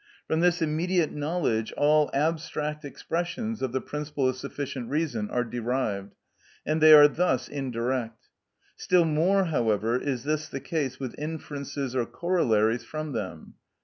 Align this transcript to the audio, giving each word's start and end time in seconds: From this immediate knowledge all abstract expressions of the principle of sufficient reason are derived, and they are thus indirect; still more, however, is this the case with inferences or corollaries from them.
From 0.27 0.39
this 0.39 0.63
immediate 0.63 1.11
knowledge 1.11 1.71
all 1.73 2.09
abstract 2.11 2.83
expressions 2.83 3.61
of 3.61 3.71
the 3.71 3.81
principle 3.81 4.27
of 4.27 4.35
sufficient 4.35 4.89
reason 4.89 5.29
are 5.29 5.43
derived, 5.43 6.15
and 6.65 6.81
they 6.81 6.91
are 6.91 7.07
thus 7.07 7.47
indirect; 7.47 8.29
still 8.75 9.05
more, 9.05 9.43
however, 9.43 9.95
is 9.99 10.23
this 10.23 10.49
the 10.49 10.59
case 10.59 10.99
with 10.99 11.13
inferences 11.19 11.95
or 11.95 12.07
corollaries 12.07 12.83
from 12.83 13.11
them. 13.11 13.53